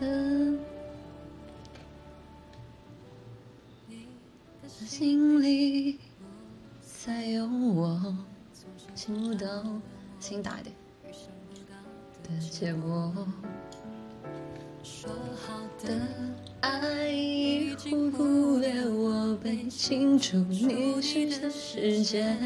[0.00, 0.52] 的
[4.86, 5.98] 心里
[7.04, 8.16] 再有我，
[8.94, 9.46] 听不到，
[10.20, 10.74] 声音大一点
[12.22, 13.12] 的结果。
[14.82, 16.00] 说好的
[16.60, 17.74] 爱已
[18.12, 22.36] 忽略我，被清除你是这世界，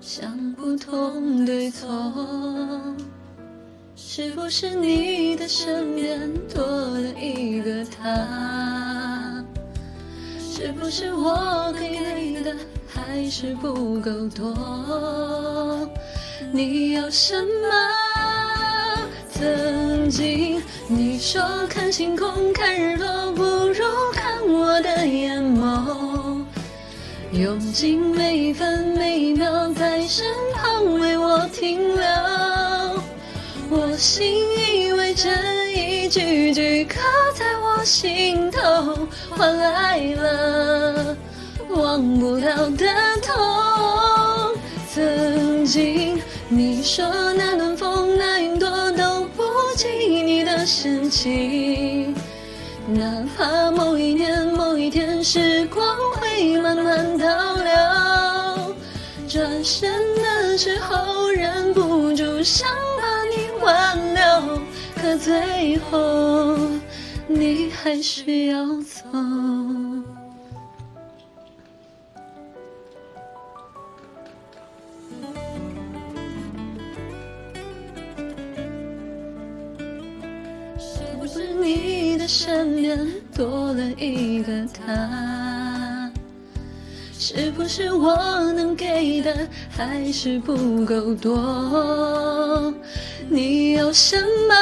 [0.00, 1.86] 想不通对错。
[4.18, 9.44] 是不是你的身边多了一个他？
[10.50, 11.86] 是不是我给
[12.18, 12.56] 你的
[12.88, 15.86] 还是不够多？
[16.50, 19.06] 你要什么？
[19.30, 26.42] 曾经你说看星空看日落不如看我的眼眸，
[27.32, 32.55] 用尽每分每秒在身旁为我停留。
[33.96, 35.30] 我心以为这
[35.72, 37.00] 一句句刻
[37.34, 41.16] 在我心头，换来了
[41.70, 42.86] 忘不了的
[43.22, 44.54] 痛。
[44.92, 49.42] 曾经你说那暖风那云朵都不
[49.76, 49.88] 及
[50.22, 52.14] 你的深情，
[52.88, 58.74] 哪怕某一年某一天时光会慢慢倒流，
[59.26, 62.68] 转身的时候忍不住想。
[65.26, 66.56] 最后
[67.26, 69.02] 你还是要走。
[80.78, 82.96] 是不是你的身边
[83.34, 85.45] 多了一个他？
[87.28, 88.14] 是不是我
[88.52, 89.36] 能给的
[89.68, 92.72] 还是不够多？
[93.28, 94.16] 你有什
[94.48, 94.54] 么？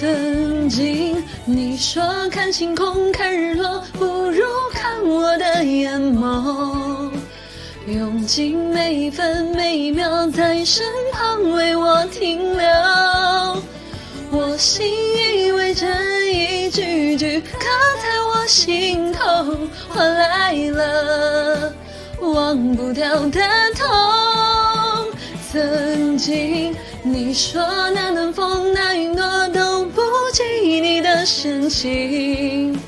[0.00, 4.40] 曾经你说看星空看日落不如
[4.72, 7.10] 看我的眼眸，
[7.86, 12.66] 用尽每分每秒在身旁为我停留。
[14.30, 15.86] 我心以为这
[16.32, 17.58] 一句句刻
[18.02, 19.20] 在我心头，
[19.88, 21.72] 换来了
[22.20, 23.40] 忘不掉的
[23.76, 23.86] 痛。
[25.52, 26.74] 曾经。
[27.06, 30.00] 你说那暖风那云朵都不
[30.32, 32.80] 及你的深情，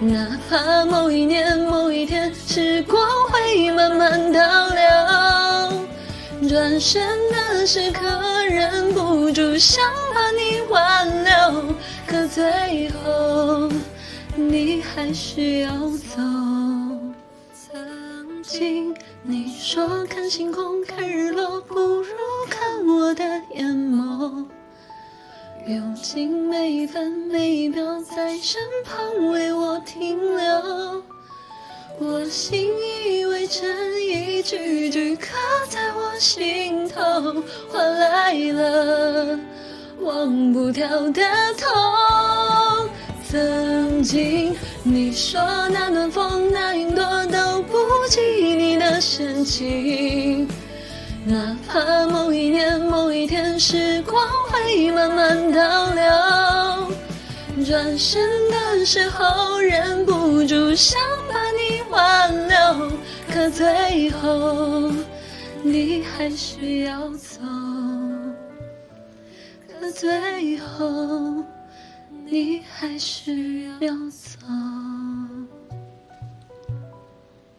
[0.00, 8.00] 哪怕某一年某一天时光会慢慢倒流，转身的时刻
[8.48, 9.84] 忍不住想
[10.14, 11.74] 把你挽留，
[12.06, 13.29] 可最后
[14.48, 16.16] 你还是要走。
[17.52, 22.06] 曾经你说看星空看日落不如。
[22.48, 23.24] 看我的
[23.54, 24.44] 眼眸，
[25.66, 31.02] 用尽每分每秒在身旁为我停留。
[31.98, 32.70] 我心
[33.06, 35.28] 以为真一句句刻
[35.68, 39.38] 在我心头，换来了
[40.00, 41.22] 忘不掉的
[41.58, 42.59] 痛。
[43.30, 47.76] 曾经你说那暖风那云朵都不
[48.08, 48.20] 及
[48.56, 50.48] 你的深情。
[51.24, 58.20] 哪怕某一年某一天时光会慢慢倒流，转身
[58.50, 60.98] 的时候忍不住想
[61.28, 62.90] 把你挽留，
[63.32, 64.90] 可最后
[65.62, 67.38] 你还是要走，
[69.68, 71.44] 可最后
[72.30, 74.79] 你还是要走。